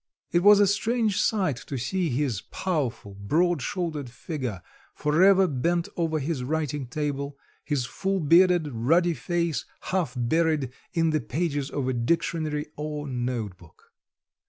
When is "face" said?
9.13-9.63